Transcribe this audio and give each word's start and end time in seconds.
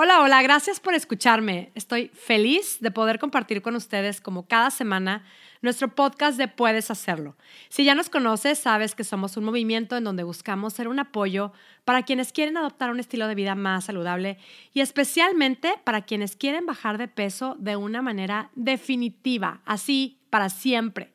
Hola, 0.00 0.22
hola, 0.22 0.40
gracias 0.42 0.78
por 0.78 0.94
escucharme. 0.94 1.72
Estoy 1.74 2.06
feliz 2.14 2.78
de 2.78 2.92
poder 2.92 3.18
compartir 3.18 3.62
con 3.62 3.74
ustedes 3.74 4.20
como 4.20 4.46
cada 4.46 4.70
semana 4.70 5.24
nuestro 5.60 5.92
podcast 5.92 6.38
de 6.38 6.46
Puedes 6.46 6.92
Hacerlo. 6.92 7.34
Si 7.68 7.82
ya 7.82 7.96
nos 7.96 8.08
conoces, 8.08 8.60
sabes 8.60 8.94
que 8.94 9.02
somos 9.02 9.36
un 9.36 9.42
movimiento 9.42 9.96
en 9.96 10.04
donde 10.04 10.22
buscamos 10.22 10.74
ser 10.74 10.86
un 10.86 11.00
apoyo 11.00 11.52
para 11.84 12.04
quienes 12.04 12.32
quieren 12.32 12.56
adoptar 12.56 12.92
un 12.92 13.00
estilo 13.00 13.26
de 13.26 13.34
vida 13.34 13.56
más 13.56 13.86
saludable 13.86 14.38
y 14.72 14.82
especialmente 14.82 15.74
para 15.82 16.02
quienes 16.02 16.36
quieren 16.36 16.64
bajar 16.64 16.96
de 16.96 17.08
peso 17.08 17.56
de 17.58 17.74
una 17.74 18.00
manera 18.00 18.52
definitiva, 18.54 19.62
así 19.64 20.20
para 20.30 20.48
siempre. 20.48 21.10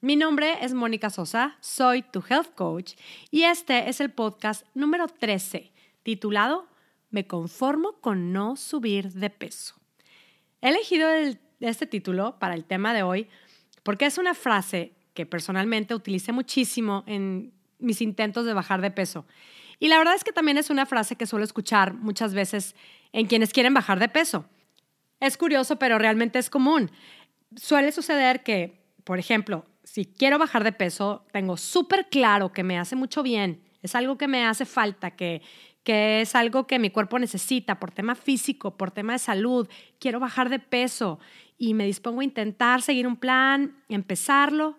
Mi 0.00 0.14
nombre 0.14 0.58
es 0.64 0.74
Mónica 0.74 1.10
Sosa, 1.10 1.56
soy 1.58 2.02
tu 2.02 2.22
health 2.30 2.54
coach 2.54 2.92
y 3.32 3.42
este 3.42 3.88
es 3.88 4.00
el 4.00 4.12
podcast 4.12 4.64
número 4.74 5.08
13, 5.08 5.72
titulado 6.04 6.70
me 7.12 7.26
conformo 7.26 7.92
con 8.00 8.32
no 8.32 8.56
subir 8.56 9.12
de 9.12 9.30
peso. 9.30 9.76
He 10.60 10.70
elegido 10.70 11.08
este 11.60 11.86
título 11.86 12.38
para 12.40 12.54
el 12.54 12.64
tema 12.64 12.92
de 12.92 13.04
hoy 13.04 13.28
porque 13.84 14.06
es 14.06 14.18
una 14.18 14.34
frase 14.34 14.92
que 15.14 15.26
personalmente 15.26 15.94
utilicé 15.94 16.32
muchísimo 16.32 17.04
en 17.06 17.52
mis 17.78 18.00
intentos 18.00 18.46
de 18.46 18.54
bajar 18.54 18.80
de 18.80 18.90
peso. 18.90 19.26
Y 19.78 19.88
la 19.88 19.98
verdad 19.98 20.14
es 20.14 20.24
que 20.24 20.32
también 20.32 20.58
es 20.58 20.70
una 20.70 20.86
frase 20.86 21.16
que 21.16 21.26
suelo 21.26 21.44
escuchar 21.44 21.94
muchas 21.94 22.34
veces 22.34 22.74
en 23.12 23.26
quienes 23.26 23.52
quieren 23.52 23.74
bajar 23.74 23.98
de 23.98 24.08
peso. 24.08 24.46
Es 25.20 25.36
curioso, 25.36 25.76
pero 25.76 25.98
realmente 25.98 26.38
es 26.38 26.48
común. 26.48 26.90
Suele 27.56 27.92
suceder 27.92 28.42
que, 28.42 28.80
por 29.04 29.18
ejemplo, 29.18 29.66
si 29.84 30.06
quiero 30.06 30.38
bajar 30.38 30.64
de 30.64 30.72
peso, 30.72 31.26
tengo 31.32 31.56
súper 31.56 32.08
claro 32.08 32.52
que 32.52 32.62
me 32.62 32.78
hace 32.78 32.96
mucho 32.96 33.22
bien, 33.22 33.62
es 33.82 33.96
algo 33.96 34.16
que 34.16 34.28
me 34.28 34.46
hace 34.46 34.64
falta, 34.64 35.10
que, 35.10 35.42
que 35.84 36.20
es 36.20 36.34
algo 36.34 36.66
que 36.66 36.78
mi 36.78 36.90
cuerpo 36.90 37.18
necesita 37.18 37.78
por 37.80 37.90
tema 37.90 38.14
físico, 38.14 38.76
por 38.76 38.90
tema 38.90 39.14
de 39.14 39.18
salud, 39.18 39.68
quiero 39.98 40.20
bajar 40.20 40.48
de 40.48 40.58
peso 40.58 41.18
y 41.58 41.74
me 41.74 41.86
dispongo 41.86 42.20
a 42.20 42.24
intentar 42.24 42.82
seguir 42.82 43.06
un 43.06 43.16
plan, 43.16 43.76
empezarlo, 43.88 44.78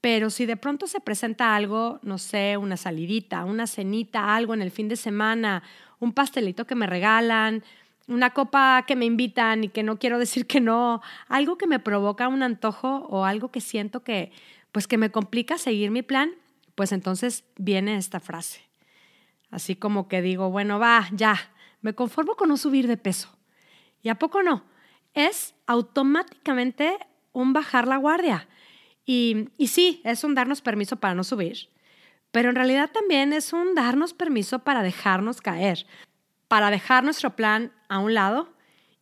pero 0.00 0.30
si 0.30 0.46
de 0.46 0.56
pronto 0.56 0.86
se 0.86 1.00
presenta 1.00 1.54
algo, 1.54 1.98
no 2.02 2.16
sé, 2.18 2.56
una 2.56 2.76
salidita, 2.76 3.44
una 3.44 3.66
cenita, 3.66 4.34
algo 4.34 4.54
en 4.54 4.62
el 4.62 4.70
fin 4.70 4.88
de 4.88 4.96
semana, 4.96 5.62
un 5.98 6.12
pastelito 6.12 6.66
que 6.66 6.74
me 6.74 6.86
regalan, 6.86 7.62
una 8.08 8.30
copa 8.30 8.84
que 8.86 8.96
me 8.96 9.04
invitan 9.04 9.64
y 9.64 9.68
que 9.68 9.82
no 9.82 9.98
quiero 9.98 10.18
decir 10.18 10.46
que 10.46 10.60
no, 10.60 11.02
algo 11.28 11.58
que 11.58 11.66
me 11.66 11.78
provoca 11.78 12.28
un 12.28 12.42
antojo 12.42 13.06
o 13.10 13.24
algo 13.24 13.50
que 13.50 13.60
siento 13.60 14.02
que 14.02 14.32
pues 14.72 14.86
que 14.86 14.98
me 14.98 15.10
complica 15.10 15.58
seguir 15.58 15.90
mi 15.90 16.02
plan, 16.02 16.30
pues 16.76 16.92
entonces 16.92 17.44
viene 17.56 17.96
esta 17.96 18.20
frase. 18.20 18.69
Así 19.50 19.76
como 19.76 20.08
que 20.08 20.22
digo, 20.22 20.50
bueno, 20.50 20.78
va, 20.78 21.08
ya, 21.12 21.52
me 21.80 21.94
conformo 21.94 22.36
con 22.36 22.48
no 22.48 22.56
subir 22.56 22.86
de 22.86 22.96
peso. 22.96 23.36
¿Y 24.02 24.08
a 24.08 24.18
poco 24.18 24.42
no? 24.42 24.64
Es 25.14 25.54
automáticamente 25.66 26.98
un 27.32 27.52
bajar 27.52 27.88
la 27.88 27.96
guardia. 27.96 28.48
Y, 29.04 29.48
y 29.56 29.68
sí, 29.68 30.00
es 30.04 30.24
un 30.24 30.34
darnos 30.34 30.60
permiso 30.60 30.96
para 30.96 31.14
no 31.14 31.24
subir, 31.24 31.68
pero 32.30 32.50
en 32.50 32.56
realidad 32.56 32.90
también 32.92 33.32
es 33.32 33.52
un 33.52 33.74
darnos 33.74 34.14
permiso 34.14 34.60
para 34.60 34.82
dejarnos 34.82 35.40
caer, 35.40 35.86
para 36.46 36.70
dejar 36.70 37.02
nuestro 37.02 37.34
plan 37.34 37.72
a 37.88 37.98
un 37.98 38.14
lado. 38.14 38.54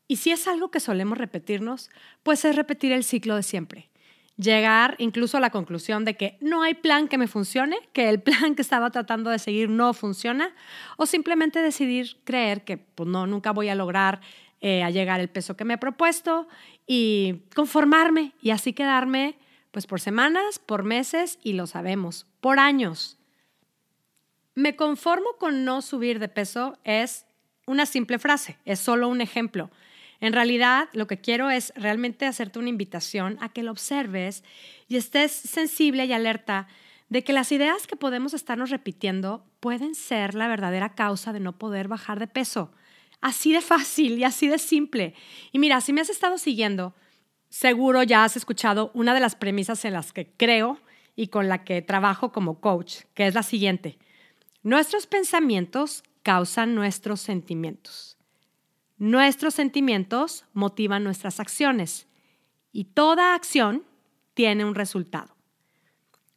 Y 0.06 0.16
si 0.16 0.30
es 0.30 0.48
algo 0.48 0.70
que 0.70 0.80
solemos 0.80 1.18
repetirnos, 1.18 1.90
pues 2.22 2.44
es 2.46 2.56
repetir 2.56 2.92
el 2.92 3.04
ciclo 3.04 3.36
de 3.36 3.42
siempre 3.42 3.90
llegar 4.38 4.94
incluso 4.98 5.36
a 5.36 5.40
la 5.40 5.50
conclusión 5.50 6.04
de 6.04 6.16
que 6.16 6.38
no 6.40 6.62
hay 6.62 6.74
plan 6.74 7.08
que 7.08 7.18
me 7.18 7.26
funcione, 7.26 7.76
que 7.92 8.08
el 8.08 8.22
plan 8.22 8.54
que 8.54 8.62
estaba 8.62 8.90
tratando 8.90 9.30
de 9.30 9.38
seguir 9.38 9.68
no 9.68 9.92
funciona, 9.92 10.54
o 10.96 11.04
simplemente 11.04 11.60
decidir 11.60 12.16
creer 12.24 12.64
que 12.64 12.78
pues 12.78 13.08
no, 13.08 13.26
nunca 13.26 13.50
voy 13.50 13.68
a 13.68 13.74
lograr 13.74 14.20
eh, 14.60 14.82
a 14.82 14.90
llegar 14.90 15.20
el 15.20 15.28
peso 15.28 15.56
que 15.56 15.64
me 15.64 15.74
he 15.74 15.78
propuesto 15.78 16.48
y 16.86 17.42
conformarme 17.54 18.32
y 18.40 18.50
así 18.50 18.72
quedarme 18.72 19.36
pues 19.70 19.86
por 19.86 20.00
semanas, 20.00 20.58
por 20.58 20.82
meses 20.82 21.38
y 21.42 21.52
lo 21.52 21.66
sabemos, 21.66 22.26
por 22.40 22.58
años. 22.58 23.18
Me 24.54 24.74
conformo 24.74 25.34
con 25.38 25.64
no 25.64 25.82
subir 25.82 26.18
de 26.18 26.28
peso 26.28 26.78
es 26.82 27.26
una 27.66 27.86
simple 27.86 28.18
frase, 28.18 28.58
es 28.64 28.80
solo 28.80 29.08
un 29.08 29.20
ejemplo. 29.20 29.70
En 30.20 30.32
realidad, 30.32 30.88
lo 30.92 31.06
que 31.06 31.20
quiero 31.20 31.48
es 31.50 31.72
realmente 31.76 32.26
hacerte 32.26 32.58
una 32.58 32.68
invitación 32.68 33.38
a 33.40 33.50
que 33.50 33.62
lo 33.62 33.70
observes 33.70 34.42
y 34.88 34.96
estés 34.96 35.32
sensible 35.32 36.06
y 36.06 36.12
alerta 36.12 36.66
de 37.08 37.24
que 37.24 37.32
las 37.32 37.52
ideas 37.52 37.86
que 37.86 37.96
podemos 37.96 38.34
estarnos 38.34 38.70
repitiendo 38.70 39.44
pueden 39.60 39.94
ser 39.94 40.34
la 40.34 40.48
verdadera 40.48 40.94
causa 40.94 41.32
de 41.32 41.40
no 41.40 41.56
poder 41.56 41.88
bajar 41.88 42.18
de 42.18 42.26
peso. 42.26 42.72
Así 43.20 43.52
de 43.52 43.60
fácil 43.60 44.18
y 44.18 44.24
así 44.24 44.48
de 44.48 44.58
simple. 44.58 45.14
Y 45.52 45.58
mira, 45.58 45.80
si 45.80 45.92
me 45.92 46.00
has 46.00 46.10
estado 46.10 46.38
siguiendo, 46.38 46.94
seguro 47.48 48.02
ya 48.02 48.24
has 48.24 48.36
escuchado 48.36 48.90
una 48.94 49.14
de 49.14 49.20
las 49.20 49.36
premisas 49.36 49.84
en 49.84 49.94
las 49.94 50.12
que 50.12 50.30
creo 50.36 50.78
y 51.16 51.28
con 51.28 51.48
la 51.48 51.64
que 51.64 51.82
trabajo 51.82 52.30
como 52.30 52.60
coach, 52.60 53.02
que 53.14 53.26
es 53.26 53.34
la 53.34 53.42
siguiente. 53.42 53.98
Nuestros 54.62 55.06
pensamientos 55.06 56.02
causan 56.22 56.74
nuestros 56.74 57.20
sentimientos. 57.20 58.17
Nuestros 58.98 59.54
sentimientos 59.54 60.44
motivan 60.52 61.04
nuestras 61.04 61.40
acciones 61.40 62.06
y 62.72 62.84
toda 62.84 63.34
acción 63.34 63.84
tiene 64.34 64.64
un 64.64 64.74
resultado. 64.74 65.34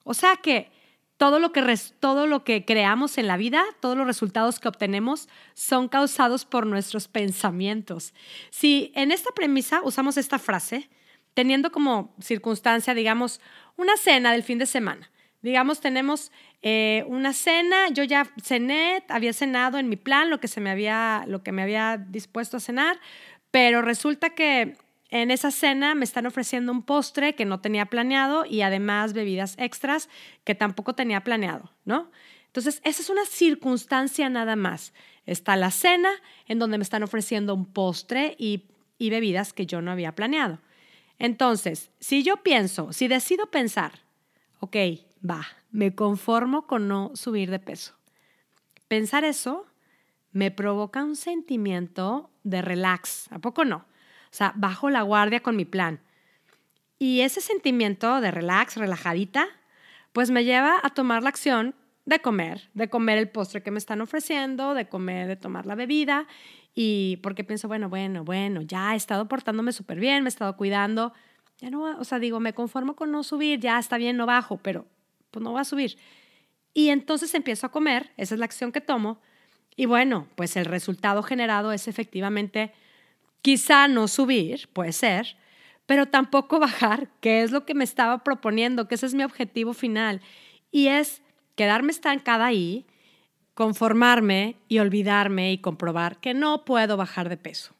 O 0.03 0.13
sea 0.13 0.37
que 0.37 0.71
todo 1.17 1.37
lo 1.37 1.51
que, 1.51 1.61
todo 1.99 2.25
lo 2.25 2.43
que 2.43 2.65
creamos 2.65 3.19
en 3.19 3.27
la 3.27 3.37
vida, 3.37 3.63
todos 3.79 3.95
los 3.95 4.07
resultados 4.07 4.59
que 4.59 4.67
obtenemos 4.67 5.29
son 5.53 5.87
causados 5.87 6.45
por 6.45 6.65
nuestros 6.65 7.07
pensamientos. 7.07 8.15
Si 8.49 8.91
en 8.95 9.11
esta 9.11 9.31
premisa 9.31 9.81
usamos 9.83 10.17
esta 10.17 10.39
frase, 10.39 10.89
teniendo 11.35 11.71
como 11.71 12.15
circunstancia, 12.19 12.95
digamos, 12.95 13.39
una 13.77 13.97
cena 13.97 14.31
del 14.31 14.41
fin 14.41 14.57
de 14.57 14.65
semana, 14.65 15.10
digamos, 15.41 15.81
tenemos 15.81 16.31
eh, 16.61 17.03
una 17.07 17.33
cena, 17.33 17.89
yo 17.89 18.03
ya 18.03 18.31
cené, 18.41 19.03
había 19.09 19.33
cenado 19.33 19.77
en 19.77 19.89
mi 19.89 19.95
plan 19.95 20.29
lo 20.29 20.39
que, 20.39 20.47
se 20.47 20.61
me 20.61 20.69
había, 20.69 21.23
lo 21.27 21.43
que 21.43 21.51
me 21.51 21.63
había 21.63 21.97
dispuesto 21.97 22.57
a 22.57 22.59
cenar, 22.59 22.99
pero 23.49 23.81
resulta 23.81 24.31
que 24.31 24.77
en 25.09 25.29
esa 25.29 25.51
cena 25.51 25.93
me 25.95 26.05
están 26.05 26.25
ofreciendo 26.25 26.71
un 26.71 26.83
postre 26.83 27.35
que 27.35 27.45
no 27.45 27.59
tenía 27.59 27.87
planeado 27.87 28.45
y 28.45 28.61
además 28.61 29.13
bebidas 29.13 29.55
extras 29.57 30.09
que 30.43 30.55
tampoco 30.55 30.95
tenía 30.95 31.21
planeado, 31.23 31.71
¿no? 31.83 32.11
Entonces, 32.47 32.81
esa 32.83 33.01
es 33.01 33.09
una 33.09 33.25
circunstancia 33.25 34.29
nada 34.29 34.55
más. 34.55 34.93
Está 35.25 35.55
la 35.55 35.71
cena 35.71 36.09
en 36.47 36.59
donde 36.59 36.77
me 36.77 36.83
están 36.83 37.03
ofreciendo 37.03 37.53
un 37.53 37.65
postre 37.65 38.35
y, 38.37 38.65
y 38.97 39.09
bebidas 39.09 39.53
que 39.53 39.65
yo 39.65 39.81
no 39.81 39.91
había 39.91 40.15
planeado. 40.15 40.59
Entonces, 41.17 41.91
si 41.99 42.23
yo 42.23 42.37
pienso, 42.37 42.93
si 42.93 43.07
decido 43.07 43.51
pensar, 43.51 43.99
ok, 44.59 44.75
va, 45.27 45.45
me 45.71 45.95
conformo 45.95 46.67
con 46.67 46.87
no 46.87 47.11
subir 47.15 47.49
de 47.51 47.59
peso. 47.59 47.95
Pensar 48.87 49.23
eso 49.23 49.65
me 50.31 50.51
provoca 50.51 51.03
un 51.03 51.15
sentimiento 51.15 52.29
de 52.43 52.61
relax, 52.61 53.31
¿a 53.31 53.39
poco 53.39 53.65
no? 53.65 53.77
O 53.77 54.33
sea, 54.33 54.53
bajo 54.55 54.89
la 54.89 55.01
guardia 55.01 55.41
con 55.41 55.55
mi 55.55 55.65
plan. 55.65 55.99
Y 56.97 57.21
ese 57.21 57.41
sentimiento 57.41 58.21
de 58.21 58.31
relax, 58.31 58.77
relajadita, 58.77 59.47
pues 60.13 60.31
me 60.31 60.43
lleva 60.43 60.79
a 60.83 60.89
tomar 60.91 61.23
la 61.23 61.29
acción 61.29 61.75
de 62.05 62.19
comer, 62.19 62.69
de 62.73 62.89
comer 62.89 63.17
el 63.17 63.29
postre 63.29 63.63
que 63.63 63.71
me 63.71 63.77
están 63.77 64.01
ofreciendo, 64.01 64.73
de 64.73 64.87
comer, 64.87 65.27
de 65.27 65.35
tomar 65.35 65.65
la 65.65 65.75
bebida. 65.75 66.27
Y 66.73 67.17
porque 67.23 67.43
pienso, 67.43 67.67
bueno, 67.67 67.89
bueno, 67.89 68.23
bueno, 68.23 68.61
ya 68.61 68.93
he 68.93 68.97
estado 68.97 69.27
portándome 69.27 69.71
súper 69.73 69.99
bien, 69.99 70.23
me 70.23 70.27
he 70.27 70.29
estado 70.29 70.55
cuidando. 70.55 71.13
Ya 71.57 71.69
no, 71.69 71.83
o 71.83 72.03
sea, 72.03 72.19
digo, 72.19 72.39
me 72.39 72.53
conformo 72.53 72.95
con 72.95 73.11
no 73.11 73.23
subir, 73.23 73.59
ya 73.59 73.77
está 73.77 73.97
bien, 73.97 74.17
no 74.17 74.25
bajo, 74.25 74.57
pero 74.57 74.85
pues 75.31 75.43
no 75.43 75.53
va 75.53 75.61
a 75.61 75.65
subir. 75.65 75.97
Y 76.73 76.89
entonces 76.89 77.33
empiezo 77.33 77.67
a 77.67 77.71
comer, 77.71 78.11
esa 78.17 78.35
es 78.35 78.39
la 78.39 78.45
acción 78.45 78.71
que 78.71 78.81
tomo, 78.81 79.19
y 79.75 79.85
bueno, 79.85 80.27
pues 80.35 80.55
el 80.57 80.65
resultado 80.65 81.23
generado 81.23 81.71
es 81.71 81.87
efectivamente 81.87 82.73
quizá 83.41 83.87
no 83.87 84.07
subir, 84.07 84.69
puede 84.73 84.91
ser, 84.91 85.37
pero 85.85 86.05
tampoco 86.05 86.59
bajar, 86.59 87.09
que 87.19 87.41
es 87.41 87.51
lo 87.51 87.65
que 87.65 87.73
me 87.73 87.83
estaba 87.83 88.23
proponiendo, 88.23 88.87
que 88.87 88.95
ese 88.95 89.05
es 89.05 89.13
mi 89.13 89.23
objetivo 89.23 89.73
final, 89.73 90.21
y 90.71 90.87
es 90.87 91.21
quedarme 91.55 91.91
estancada 91.91 92.45
ahí, 92.45 92.85
conformarme 93.53 94.55
y 94.67 94.79
olvidarme 94.79 95.51
y 95.51 95.57
comprobar 95.57 96.19
que 96.19 96.33
no 96.33 96.63
puedo 96.63 96.95
bajar 96.97 97.29
de 97.29 97.37
peso. 97.37 97.73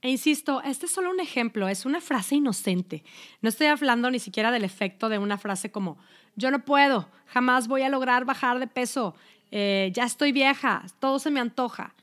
E 0.00 0.10
insisto, 0.10 0.62
este 0.62 0.86
es 0.86 0.92
solo 0.92 1.10
un 1.10 1.18
ejemplo, 1.18 1.68
es 1.68 1.84
una 1.84 2.00
frase 2.00 2.36
inocente. 2.36 3.02
No 3.42 3.48
estoy 3.48 3.66
hablando 3.66 4.10
ni 4.10 4.20
siquiera 4.20 4.52
del 4.52 4.64
efecto 4.64 5.08
de 5.08 5.18
una 5.18 5.38
frase 5.38 5.70
como 5.70 5.98
yo 6.36 6.52
no 6.52 6.64
puedo, 6.64 7.08
jamás 7.26 7.66
voy 7.66 7.82
a 7.82 7.88
lograr 7.88 8.24
bajar 8.24 8.60
de 8.60 8.68
peso, 8.68 9.16
eh, 9.50 9.90
ya 9.92 10.04
estoy 10.04 10.30
vieja, 10.30 10.84
todo 11.00 11.18
se 11.18 11.32
me 11.32 11.40
antoja. 11.40 11.94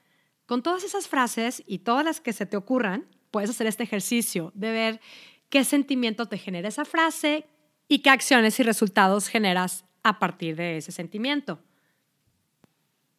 Con 0.45 0.61
todas 0.61 0.83
esas 0.83 1.07
frases 1.07 1.63
y 1.65 1.79
todas 1.79 2.03
las 2.03 2.19
que 2.19 2.33
se 2.33 2.45
te 2.45 2.57
ocurran, 2.57 3.05
puedes 3.31 3.49
hacer 3.49 3.67
este 3.67 3.83
ejercicio 3.83 4.51
de 4.55 4.71
ver 4.71 5.01
qué 5.49 5.63
sentimiento 5.63 6.27
te 6.27 6.37
genera 6.37 6.67
esa 6.67 6.83
frase 6.83 7.45
y 7.87 7.99
qué 7.99 8.09
acciones 8.09 8.59
y 8.59 8.63
resultados 8.63 9.29
generas 9.29 9.85
a 10.03 10.19
partir 10.19 10.55
de 10.55 10.77
ese 10.77 10.91
sentimiento. 10.91 11.63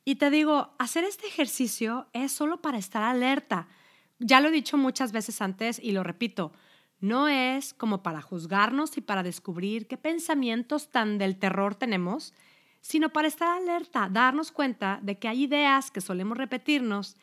Y 0.05 0.17
te 0.17 0.31
digo, 0.31 0.75
hacer 0.78 1.05
este 1.05 1.26
ejercicio 1.26 2.06
es 2.12 2.31
solo 2.31 2.62
para 2.62 2.78
estar 2.78 3.02
alerta. 3.02 3.69
Ya 4.18 4.40
lo 4.40 4.48
he 4.48 4.52
dicho 4.52 4.76
muchas 4.76 5.12
veces 5.12 5.42
antes 5.42 5.78
y 5.82 5.92
lo 5.92 6.02
repito, 6.02 6.52
no 7.00 7.28
es 7.28 7.74
como 7.74 8.02
para 8.02 8.22
juzgarnos 8.22 8.96
y 8.96 9.00
para 9.02 9.22
descubrir 9.22 9.86
qué 9.86 9.96
pensamientos 9.96 10.90
tan 10.90 11.18
del 11.18 11.38
terror 11.38 11.74
tenemos, 11.74 12.32
sino 12.80 13.10
para 13.10 13.28
estar 13.28 13.48
alerta, 13.48 14.08
darnos 14.10 14.52
cuenta 14.52 15.00
de 15.02 15.18
que 15.18 15.28
hay 15.28 15.44
ideas 15.44 15.90
que 15.90 16.00
solemos 16.00 16.38
repetirnos 16.38 17.16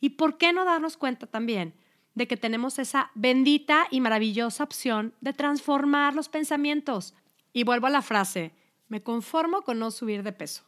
y 0.00 0.10
por 0.10 0.38
qué 0.38 0.52
no 0.52 0.64
darnos 0.64 0.96
cuenta 0.96 1.26
también 1.26 1.74
de 2.14 2.26
que 2.26 2.36
tenemos 2.36 2.78
esa 2.78 3.10
bendita 3.14 3.86
y 3.90 4.00
maravillosa 4.00 4.64
opción 4.64 5.14
de 5.20 5.32
transformar 5.32 6.14
los 6.14 6.28
pensamientos. 6.28 7.14
Y 7.52 7.64
vuelvo 7.64 7.86
a 7.86 7.90
la 7.90 8.02
frase, 8.02 8.52
me 8.88 9.02
conformo 9.02 9.62
con 9.62 9.78
no 9.78 9.90
subir 9.90 10.22
de 10.22 10.32
peso. 10.32 10.64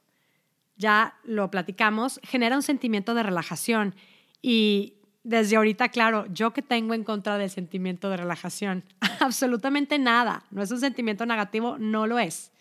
Ya 0.77 1.19
lo 1.25 1.51
platicamos, 1.51 2.21
genera 2.23 2.57
un 2.57 2.63
sentimiento 2.63 3.15
de 3.15 3.23
relajación 3.23 3.95
y 4.43 4.95
desde 5.23 5.57
ahorita, 5.57 5.89
claro, 5.91 6.27
yo 6.33 6.53
que 6.53 6.63
tengo 6.63 6.95
en 6.95 7.05
contra 7.05 7.39
del 7.39 7.51
sentimiento 7.51 8.09
de 8.11 8.17
relajación, 8.17 8.85
absolutamente 9.21 9.99
nada, 9.99 10.45
no 10.51 10.63
es 10.63 10.71
un 10.71 10.81
sentimiento 10.81 11.27
negativo, 11.27 11.77
no 11.79 12.07
lo 12.07 12.19
es. 12.19 12.53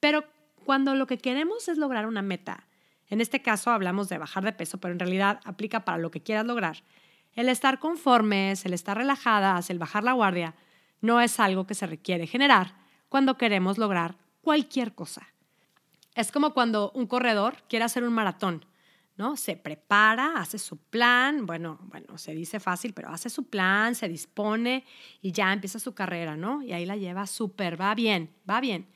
Pero 0.00 0.24
cuando 0.64 0.94
lo 0.94 1.06
que 1.06 1.18
queremos 1.18 1.68
es 1.68 1.78
lograr 1.78 2.06
una 2.06 2.22
meta, 2.22 2.64
en 3.08 3.20
este 3.20 3.42
caso 3.42 3.70
hablamos 3.70 4.08
de 4.08 4.18
bajar 4.18 4.44
de 4.44 4.52
peso, 4.52 4.78
pero 4.78 4.92
en 4.92 5.00
realidad 5.00 5.40
aplica 5.44 5.84
para 5.84 5.98
lo 5.98 6.10
que 6.10 6.22
quieras 6.22 6.46
lograr, 6.46 6.82
el 7.34 7.48
estar 7.48 7.78
conformes, 7.78 8.64
el 8.64 8.74
estar 8.74 8.96
relajadas, 8.96 9.70
el 9.70 9.78
bajar 9.78 10.04
la 10.04 10.12
guardia, 10.12 10.54
no 11.00 11.20
es 11.20 11.40
algo 11.40 11.66
que 11.66 11.74
se 11.74 11.86
requiere 11.86 12.26
generar 12.26 12.74
cuando 13.08 13.38
queremos 13.38 13.78
lograr 13.78 14.16
cualquier 14.42 14.94
cosa. 14.94 15.28
Es 16.14 16.32
como 16.32 16.52
cuando 16.52 16.90
un 16.94 17.06
corredor 17.06 17.62
quiere 17.68 17.84
hacer 17.84 18.02
un 18.02 18.12
maratón. 18.12 18.64
¿No? 19.18 19.36
Se 19.36 19.56
prepara, 19.56 20.34
hace 20.36 20.58
su 20.58 20.76
plan, 20.76 21.44
bueno, 21.44 21.80
bueno, 21.82 22.16
se 22.16 22.34
dice 22.34 22.60
fácil, 22.60 22.94
pero 22.94 23.10
hace 23.10 23.28
su 23.28 23.48
plan, 23.48 23.96
se 23.96 24.08
dispone 24.08 24.84
y 25.20 25.32
ya 25.32 25.52
empieza 25.52 25.80
su 25.80 25.92
carrera, 25.92 26.36
¿no? 26.36 26.62
Y 26.62 26.72
ahí 26.72 26.86
la 26.86 26.96
lleva 26.96 27.26
súper, 27.26 27.78
va 27.78 27.94
bien, 27.96 28.32
va 28.48 28.60
bien. 28.60 28.86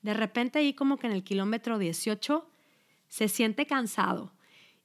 De 0.00 0.14
repente 0.14 0.58
ahí 0.58 0.72
como 0.72 0.96
que 0.96 1.06
en 1.06 1.12
el 1.12 1.22
kilómetro 1.22 1.78
18 1.78 2.48
se 3.08 3.28
siente 3.28 3.66
cansado 3.66 4.32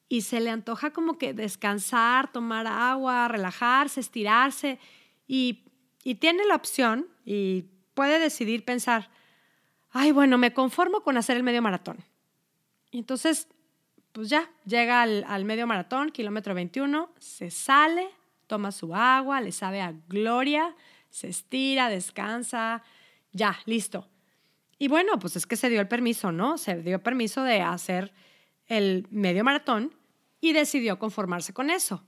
y 0.10 0.22
se 0.22 0.42
le 0.42 0.50
antoja 0.50 0.92
como 0.92 1.18
que 1.18 1.34
descansar, 1.34 2.34
tomar 2.34 2.68
agua, 2.68 3.30
relajarse, 3.30 4.02
estirarse 4.02 4.80
y, 5.26 5.64
y 6.04 6.16
tiene 6.16 6.46
la 6.46 6.56
opción 6.56 7.08
y 7.24 7.68
puede 7.94 8.20
decidir 8.20 8.66
pensar, 8.66 9.10
ay, 9.92 10.12
bueno, 10.12 10.38
me 10.38 10.54
conformo 10.54 11.04
con 11.04 11.16
hacer 11.16 11.38
el 11.38 11.44
medio 11.44 11.62
maratón. 11.62 12.04
Y 12.92 13.00
entonces 13.00 13.48
pues 14.14 14.30
ya, 14.30 14.50
llega 14.66 15.02
al, 15.02 15.44
medio 15.44 15.66
maratón, 15.66 16.12
kilómetro 16.12 16.54
21, 16.54 17.10
se 17.18 17.50
sale, 17.50 18.08
toma 18.46 18.72
su 18.72 18.96
agua, 18.96 19.42
le 19.42 19.52
sabe 19.52 19.82
a 19.82 19.94
gloria, 20.08 20.76
se 21.10 21.28
estira, 21.30 21.90
descansa, 21.90 22.84
ya, 23.32 23.58
listo. 23.66 24.08
Y 24.78 24.88
bueno, 24.88 25.18
pues 25.18 25.36
es 25.36 25.48
que 25.48 25.56
se 25.56 25.70
dio 25.70 25.82
el 25.82 25.88
permiso, 25.88 26.32
¿no? 26.32 26.60
Se 26.60 26.82
dio 26.84 27.02
permiso 27.02 27.44
de 27.44 27.62
hacer 27.62 28.14
el 28.68 29.08
medio 29.10 29.44
maratón 29.44 29.96
y 30.40 30.54
decidió 30.54 31.00
conformarse 31.00 31.54
con 31.54 31.72
eso. 31.72 32.06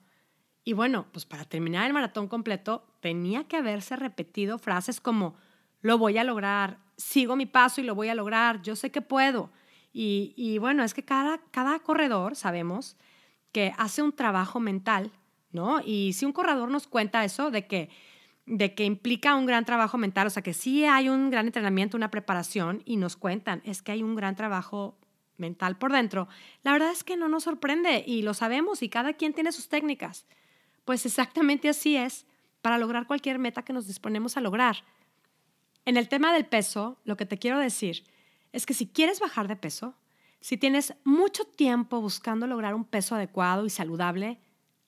Y 0.64 0.74
bueno, 0.74 1.08
pues 1.12 1.26
para 1.26 1.46
terminar 1.46 1.88
el 1.88 1.94
maratón 1.94 2.28
completo 2.28 2.86
tenía 3.00 3.46
que 3.46 3.58
haberse 3.58 3.96
repetido 3.96 4.60
frases 4.60 5.02
como, 5.02 5.36
lo 5.82 5.98
voy 5.98 6.20
a 6.20 6.24
lograr, 6.24 6.78
sigo 6.98 7.36
mi 7.36 7.48
paso 7.48 7.82
y 7.82 7.84
lo 7.84 7.96
voy 7.96 8.10
a 8.10 8.16
lograr, 8.16 8.62
yo 8.62 8.76
sé 8.76 8.92
que 8.92 9.02
puedo. 9.02 9.52
Y, 9.98 10.58
bueno, 10.58 10.84
es 10.84 10.94
que 10.94 11.06
cada, 11.06 11.40
cada 11.52 11.80
corredor, 11.80 12.36
sabemos, 12.36 12.98
que 13.54 13.74
hace 13.78 14.02
un 14.02 14.12
trabajo 14.12 14.60
mental, 14.60 15.10
¿no? 15.54 15.80
Y 15.86 16.12
si 16.12 16.26
un 16.26 16.34
corredor 16.34 16.70
nos 16.70 16.86
cuenta 16.86 17.24
eso, 17.24 17.50
de 17.50 17.66
que, 17.66 17.90
de 18.46 18.76
que 18.76 18.84
implica 18.84 19.36
un 19.36 19.46
gran 19.46 19.64
trabajo 19.64 19.98
mental, 19.98 20.28
o 20.28 20.30
sea, 20.30 20.44
que 20.44 20.54
sí 20.54 20.84
hay 20.84 21.08
un 21.08 21.30
gran 21.30 21.46
entrenamiento, 21.46 21.96
una 21.96 22.12
preparación, 22.12 22.84
y 22.84 22.98
nos 22.98 23.16
cuentan, 23.16 23.62
es 23.64 23.82
que 23.82 23.94
hay 23.94 24.04
un 24.04 24.16
gran 24.16 24.36
trabajo 24.36 24.98
mental 25.38 25.78
por 25.78 25.94
dentro, 25.94 26.28
la 26.64 26.74
verdad 26.74 26.92
es 26.92 27.06
que 27.06 27.16
no 27.16 27.30
nos 27.30 27.44
sorprende 27.44 28.04
y 28.06 28.22
lo 28.22 28.34
sabemos 28.34 28.84
y 28.84 28.90
cada 28.90 29.14
quien 29.14 29.32
tiene 29.32 29.54
sus 29.54 29.70
técnicas. 29.70 30.26
Pues 30.84 31.06
exactamente 31.06 31.70
así 31.70 31.96
es 31.96 32.26
para 32.62 32.78
lograr 32.78 33.08
cualquier 33.08 33.40
meta 33.40 33.64
que 33.64 33.72
nos 33.72 33.88
disponemos 33.88 34.36
a 34.36 34.42
lograr. 34.42 34.84
En 35.86 35.96
el 35.96 36.10
tema 36.10 36.34
del 36.34 36.46
peso, 36.46 37.00
lo 37.06 37.16
que 37.16 37.26
te 37.26 37.38
quiero 37.38 37.60
decir 37.60 38.04
es 38.56 38.66
que 38.66 38.74
si 38.74 38.88
quieres 38.88 39.20
bajar 39.20 39.48
de 39.50 39.58
peso, 39.58 39.96
si 40.40 40.58
tienes 40.58 40.94
mucho 41.04 41.44
tiempo 41.44 42.00
buscando 42.00 42.48
lograr 42.48 42.74
un 42.74 42.86
peso 42.86 43.16
adecuado 43.16 43.66
y 43.66 43.70
saludable, 43.70 44.40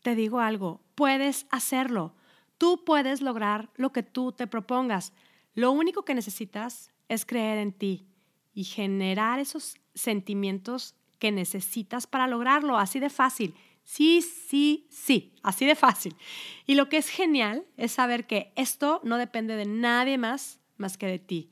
te 0.02 0.16
digo 0.16 0.40
algo, 0.40 0.82
puedes 0.96 1.48
hacerlo. 1.52 2.16
Tú 2.58 2.86
puedes 2.86 3.22
lograr 3.22 3.70
lo 3.76 3.92
que 3.92 4.04
tú 4.04 4.32
te 4.32 4.48
propongas. 4.48 5.12
Lo 5.54 5.72
único 5.72 6.06
que 6.06 6.16
necesitas 6.16 6.92
es 7.10 7.26
creer 7.26 7.58
en 7.58 7.74
ti 7.74 8.08
y 8.54 8.64
generar 8.64 9.40
esos 9.40 9.76
sentimientos 9.94 10.96
que 11.20 11.34
necesitas 11.34 12.08
para 12.08 12.28
lograrlo, 12.28 12.78
así 12.78 13.00
de 13.00 13.10
fácil. 13.10 13.54
Sí, 13.84 14.22
sí, 14.22 14.88
sí, 14.90 15.34
así 15.44 15.66
de 15.66 15.76
fácil. 15.76 16.16
Y 16.66 16.76
lo 16.76 16.88
que 16.88 16.98
es 16.98 17.10
genial 17.10 17.66
es 17.76 17.92
saber 17.92 18.28
que 18.28 18.54
esto 18.56 19.02
no 19.04 19.18
depende 19.18 19.56
de 19.56 19.66
nadie 19.66 20.18
más 20.18 20.60
más 20.78 20.98
que 20.98 21.08
de 21.08 21.20
ti. 21.20 21.52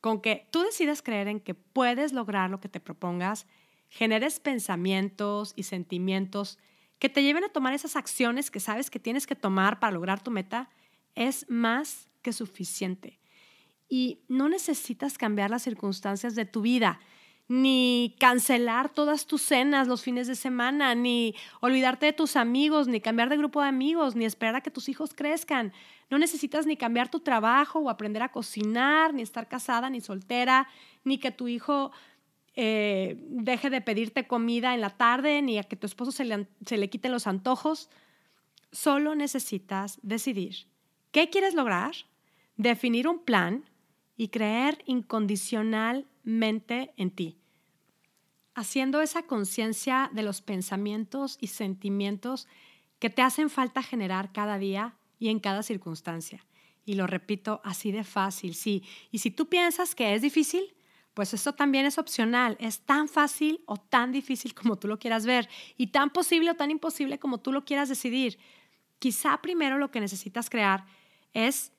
Con 0.00 0.20
que 0.20 0.48
tú 0.50 0.62
decidas 0.62 1.02
creer 1.02 1.28
en 1.28 1.40
que 1.40 1.54
puedes 1.54 2.12
lograr 2.12 2.50
lo 2.50 2.60
que 2.60 2.68
te 2.68 2.80
propongas, 2.80 3.46
generes 3.88 4.40
pensamientos 4.40 5.52
y 5.56 5.64
sentimientos 5.64 6.58
que 6.98 7.08
te 7.08 7.22
lleven 7.22 7.44
a 7.44 7.48
tomar 7.48 7.74
esas 7.74 7.96
acciones 7.96 8.50
que 8.50 8.60
sabes 8.60 8.90
que 8.90 9.00
tienes 9.00 9.26
que 9.26 9.34
tomar 9.34 9.80
para 9.80 9.92
lograr 9.92 10.22
tu 10.22 10.30
meta, 10.30 10.70
es 11.14 11.48
más 11.48 12.08
que 12.22 12.32
suficiente. 12.32 13.18
Y 13.88 14.20
no 14.28 14.48
necesitas 14.48 15.18
cambiar 15.18 15.50
las 15.50 15.62
circunstancias 15.62 16.34
de 16.34 16.44
tu 16.44 16.60
vida 16.60 17.00
ni 17.50 18.14
cancelar 18.20 18.94
todas 18.94 19.26
tus 19.26 19.42
cenas 19.42 19.88
los 19.88 20.04
fines 20.04 20.28
de 20.28 20.36
semana, 20.36 20.94
ni 20.94 21.34
olvidarte 21.58 22.06
de 22.06 22.12
tus 22.12 22.36
amigos, 22.36 22.86
ni 22.86 23.00
cambiar 23.00 23.28
de 23.28 23.36
grupo 23.36 23.60
de 23.60 23.66
amigos, 23.66 24.14
ni 24.14 24.24
esperar 24.24 24.54
a 24.54 24.60
que 24.60 24.70
tus 24.70 24.88
hijos 24.88 25.14
crezcan. 25.14 25.72
No 26.10 26.18
necesitas 26.18 26.64
ni 26.64 26.76
cambiar 26.76 27.10
tu 27.10 27.18
trabajo 27.18 27.80
o 27.80 27.90
aprender 27.90 28.22
a 28.22 28.30
cocinar, 28.30 29.14
ni 29.14 29.22
estar 29.22 29.48
casada, 29.48 29.90
ni 29.90 30.00
soltera, 30.00 30.68
ni 31.02 31.18
que 31.18 31.32
tu 31.32 31.48
hijo 31.48 31.90
eh, 32.54 33.16
deje 33.28 33.68
de 33.68 33.80
pedirte 33.80 34.28
comida 34.28 34.72
en 34.72 34.80
la 34.80 34.90
tarde, 34.90 35.42
ni 35.42 35.58
a 35.58 35.64
que 35.64 35.74
tu 35.74 35.86
esposo 35.86 36.12
se 36.12 36.24
le, 36.24 36.46
se 36.64 36.76
le 36.76 36.88
quiten 36.88 37.10
los 37.10 37.26
antojos. 37.26 37.90
Solo 38.70 39.16
necesitas 39.16 39.98
decidir 40.04 40.68
qué 41.10 41.30
quieres 41.30 41.54
lograr, 41.54 41.96
definir 42.56 43.08
un 43.08 43.24
plan 43.24 43.64
y 44.16 44.28
creer 44.28 44.84
incondicionalmente 44.86 46.94
en 46.96 47.10
ti 47.10 47.39
haciendo 48.60 49.00
esa 49.00 49.22
conciencia 49.22 50.10
de 50.12 50.22
los 50.22 50.42
pensamientos 50.42 51.38
y 51.40 51.46
sentimientos 51.46 52.46
que 52.98 53.08
te 53.08 53.22
hacen 53.22 53.48
falta 53.48 53.82
generar 53.82 54.32
cada 54.32 54.58
día 54.58 54.96
y 55.18 55.30
en 55.30 55.40
cada 55.40 55.62
circunstancia. 55.62 56.44
Y 56.84 56.94
lo 56.94 57.06
repito 57.06 57.62
así 57.64 57.90
de 57.90 58.04
fácil, 58.04 58.54
sí. 58.54 58.84
Y 59.10 59.18
si 59.18 59.30
tú 59.30 59.48
piensas 59.48 59.94
que 59.94 60.14
es 60.14 60.20
difícil, 60.20 60.74
pues 61.14 61.32
eso 61.32 61.54
también 61.54 61.86
es 61.86 61.96
opcional. 61.96 62.58
Es 62.60 62.80
tan 62.80 63.08
fácil 63.08 63.62
o 63.64 63.78
tan 63.78 64.12
difícil 64.12 64.54
como 64.54 64.76
tú 64.76 64.88
lo 64.88 64.98
quieras 64.98 65.24
ver 65.24 65.48
y 65.78 65.86
tan 65.86 66.10
posible 66.10 66.50
o 66.50 66.54
tan 66.54 66.70
imposible 66.70 67.18
como 67.18 67.38
tú 67.38 67.52
lo 67.52 67.64
quieras 67.64 67.88
decidir. 67.88 68.38
Quizá 68.98 69.40
primero 69.40 69.78
lo 69.78 69.90
que 69.90 70.00
necesitas 70.00 70.50
crear 70.50 70.84
es 71.32 71.72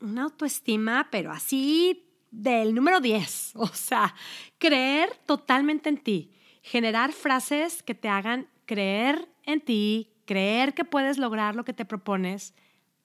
una 0.00 0.24
autoestima, 0.24 1.08
pero 1.10 1.30
así 1.30 2.11
del 2.32 2.74
número 2.74 3.00
10, 3.00 3.52
o 3.56 3.68
sea, 3.68 4.14
creer 4.58 5.16
totalmente 5.26 5.88
en 5.88 5.98
ti, 5.98 6.32
generar 6.62 7.12
frases 7.12 7.84
que 7.84 7.94
te 7.94 8.08
hagan 8.08 8.48
creer 8.64 9.28
en 9.44 9.60
ti, 9.60 10.12
creer 10.24 10.74
que 10.74 10.84
puedes 10.84 11.18
lograr 11.18 11.54
lo 11.54 11.64
que 11.64 11.72
te 11.72 11.84
propones, 11.84 12.54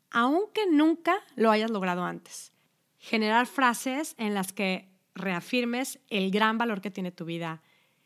aunque 0.10 0.62
nunca 0.72 1.18
lo 1.36 1.52
hayas 1.52 1.70
logrado 1.70 2.04
antes. 2.04 2.54
Generar 2.98 3.46
frases 3.46 4.16
en 4.18 4.34
las 4.34 4.54
que 4.54 4.90
reafirmes 5.14 6.00
el 6.10 6.32
gran 6.32 6.58
valor 6.58 6.82
que 6.82 6.92
tiene 6.92 7.12
tu 7.12 7.26
vida, 7.26 7.62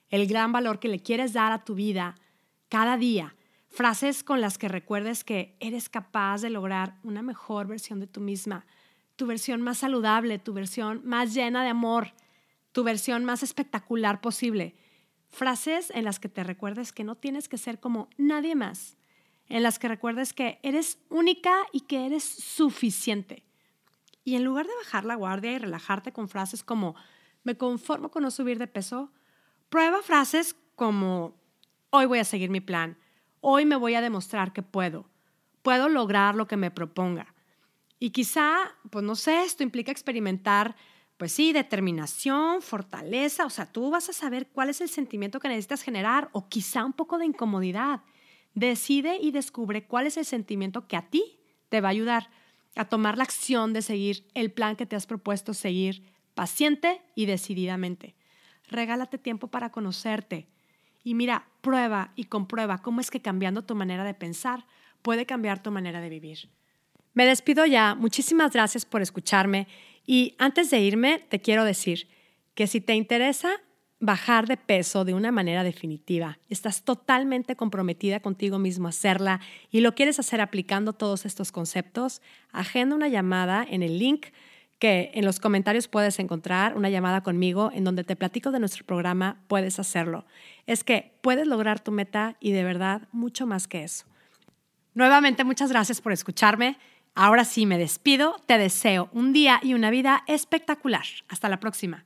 el 0.10 0.28
gran 0.28 0.52
valor 0.52 0.80
que 0.80 0.88
le 0.88 1.02
quieres 1.02 1.34
dar 1.34 1.52
a 1.52 1.64
tu 1.64 1.76
vida 1.76 2.16
cada 2.70 2.98
día. 2.98 3.36
Frases 3.68 4.24
con 4.24 4.42
las 4.42 4.58
que 4.58 4.68
recuerdes 4.68 5.24
que 5.24 5.56
eres 5.60 5.88
capaz 5.88 6.42
de 6.42 6.50
lograr 6.50 6.98
una 7.04 7.22
mejor 7.22 7.68
versión 7.68 8.00
de 8.00 8.08
tú 8.08 8.20
misma, 8.20 8.66
tu 9.22 9.28
versión 9.28 9.62
más 9.62 9.78
saludable, 9.78 10.40
tu 10.40 10.52
versión 10.52 11.04
más 11.04 11.36
llena 11.36 11.62
de 11.62 11.70
amor, 11.70 12.12
tu 12.72 12.84
versión 12.84 13.24
más 13.24 13.44
espectacular 13.44 14.20
posible. 14.20 14.76
Frases 15.30 15.92
en 15.92 16.06
las 16.06 16.20
que 16.20 16.28
te 16.28 16.44
recuerdes 16.44 16.92
que 16.92 17.04
no 17.04 17.14
tienes 17.14 17.48
que 17.48 17.60
ser 17.60 17.80
como 17.80 18.10
nadie 18.18 18.56
más, 18.56 18.98
en 19.48 19.62
las 19.62 19.78
que 19.78 19.88
recuerdes 19.88 20.34
que 20.34 20.58
eres 20.64 20.98
única 21.10 21.54
y 21.72 21.82
que 21.82 22.08
eres 22.08 22.24
suficiente. 22.24 23.44
Y 24.24 24.34
en 24.34 24.44
lugar 24.44 24.66
de 24.66 24.76
bajar 24.84 25.06
la 25.06 25.14
guardia 25.14 25.52
y 25.52 25.60
relajarte 25.60 26.12
con 26.12 26.28
frases 26.28 26.64
como 26.64 26.96
me 27.44 27.56
conformo 27.56 28.10
con 28.10 28.24
no 28.24 28.32
subir 28.32 28.58
de 28.58 28.66
peso, 28.66 29.12
prueba 29.70 30.02
frases 30.02 30.56
como 30.76 31.36
hoy 31.92 32.08
voy 32.08 32.18
a 32.18 32.24
seguir 32.24 32.50
mi 32.50 32.60
plan, 32.60 32.98
hoy 33.40 33.68
me 33.68 33.76
voy 33.76 33.94
a 33.94 34.02
demostrar 34.02 34.52
que 34.52 34.64
puedo, 34.64 35.06
puedo 35.62 35.90
lograr 35.90 36.34
lo 36.34 36.48
que 36.48 36.58
me 36.58 36.72
proponga. 36.72 37.36
Y 38.04 38.10
quizá, 38.10 38.74
pues 38.90 39.06
no 39.06 39.16
sé, 39.16 39.44
esto 39.44 39.62
implica 39.62 39.92
experimentar, 39.92 40.76
pues 41.18 41.34
sí, 41.34 41.54
determinación, 41.54 42.64
fortaleza, 42.64 43.46
o 43.46 43.52
sea, 43.52 43.72
tú 43.72 43.92
vas 43.92 44.10
a 44.10 44.14
saber 44.14 44.48
cuál 44.48 44.72
es 44.72 44.82
el 44.82 44.90
sentimiento 44.90 45.40
que 45.40 45.50
necesitas 45.50 45.84
generar 45.84 46.28
o 46.32 46.50
quizá 46.50 46.84
un 46.84 46.94
poco 46.94 47.20
de 47.20 47.28
incomodidad. 47.28 48.02
Decide 48.56 49.18
y 49.22 49.30
descubre 49.30 49.86
cuál 49.86 50.08
es 50.08 50.18
el 50.18 50.26
sentimiento 50.26 50.88
que 50.88 50.98
a 50.98 51.12
ti 51.12 51.40
te 51.70 51.80
va 51.80 51.90
a 51.90 51.92
ayudar 51.92 52.32
a 52.76 52.86
tomar 52.86 53.20
la 53.20 53.24
acción 53.24 53.72
de 53.72 53.84
seguir 53.84 54.26
el 54.34 54.52
plan 54.52 54.76
que 54.76 54.88
te 54.88 54.96
has 54.96 55.06
propuesto 55.06 55.54
seguir 55.54 56.04
paciente 56.34 57.04
y 57.14 57.28
decididamente. 57.28 58.16
Regálate 58.68 59.20
tiempo 59.20 59.50
para 59.50 59.70
conocerte. 59.70 60.48
Y 61.04 61.14
mira, 61.14 61.48
prueba 61.62 62.14
y 62.16 62.24
comprueba 62.24 62.82
cómo 62.82 63.00
es 63.00 63.12
que 63.12 63.22
cambiando 63.22 63.64
tu 63.64 63.76
manera 63.76 64.04
de 64.04 64.16
pensar 64.16 64.66
puede 65.04 65.28
cambiar 65.28 65.62
tu 65.62 65.70
manera 65.70 66.02
de 66.02 66.10
vivir. 66.10 66.50
Me 67.14 67.26
despido 67.26 67.66
ya. 67.66 67.96
Muchísimas 67.96 68.54
gracias 68.54 68.86
por 68.86 69.02
escucharme. 69.02 69.68
Y 70.06 70.36
antes 70.40 70.70
de 70.70 70.80
irme, 70.80 71.20
te 71.30 71.40
quiero 71.40 71.64
decir 71.64 72.08
que 72.56 72.68
si 72.68 72.82
te 72.82 72.96
interesa 72.96 73.50
bajar 74.00 74.48
de 74.48 74.58
peso 74.58 75.06
de 75.06 75.14
una 75.14 75.32
manera 75.32 75.64
definitiva, 75.64 76.40
estás 76.50 76.84
totalmente 76.84 77.56
comprometida 77.56 78.20
contigo 78.20 78.58
mismo 78.58 78.88
a 78.88 78.90
hacerla 78.90 79.42
y 79.70 79.82
lo 79.82 79.94
quieres 79.94 80.20
hacer 80.20 80.42
aplicando 80.42 80.94
todos 80.94 81.26
estos 81.26 81.52
conceptos, 81.52 82.22
agenda 82.52 82.96
una 82.96 83.10
llamada 83.10 83.66
en 83.70 83.84
el 83.84 84.00
link 84.00 84.28
que 84.80 85.12
en 85.14 85.24
los 85.24 85.40
comentarios 85.40 85.88
puedes 85.88 86.18
encontrar 86.18 86.76
una 86.76 86.90
llamada 86.90 87.22
conmigo 87.22 87.70
en 87.72 87.84
donde 87.84 88.04
te 88.04 88.16
platico 88.16 88.50
de 88.50 88.60
nuestro 88.60 88.84
programa 88.84 89.44
Puedes 89.48 89.78
hacerlo. 89.78 90.26
Es 90.66 90.84
que 90.84 91.14
puedes 91.22 91.46
lograr 91.46 91.80
tu 91.80 91.92
meta 91.92 92.36
y 92.40 92.52
de 92.52 92.64
verdad 92.64 93.08
mucho 93.12 93.46
más 93.46 93.68
que 93.68 93.84
eso. 93.84 94.06
Nuevamente, 94.96 95.44
muchas 95.44 95.70
gracias 95.70 96.02
por 96.02 96.12
escucharme. 96.12 96.80
Ahora 97.14 97.46
sí 97.46 97.66
me 97.66 97.78
despido. 97.78 98.36
Te 98.46 98.58
deseo 98.58 99.10
un 99.12 99.34
día 99.34 99.60
y 99.62 99.74
una 99.74 99.90
vida 99.90 100.24
espectacular. 100.28 101.06
Hasta 101.28 101.50
la 101.50 101.60
próxima. 101.60 102.06